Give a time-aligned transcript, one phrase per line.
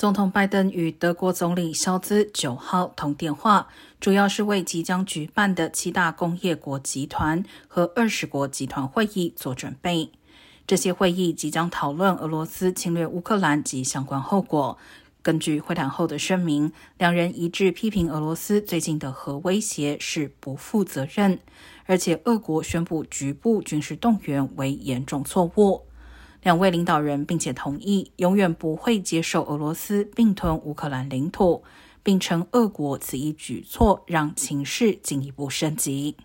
[0.00, 3.68] 总统拜登与德国总理肖兹九号通电话，
[4.00, 10.10] 主要是为即将举办的七大工业国集团和二十国集团会议做准备。
[10.66, 14.78] 这些会议即将讨论俄罗斯侵略乌克兰及相关后果。
[15.20, 21.38] 根据会谈后的声明，两人一致批评俄罗斯最近的核威胁是不负责任，
[21.84, 25.82] 而且俄国宣布局部军事动员为严重错误。
[26.42, 31.62] 两位领导人并且同意，永远不会接受俄罗斯并吞乌克兰领土，
[32.02, 36.16] 并称俄国此一举措让情势进一步升级。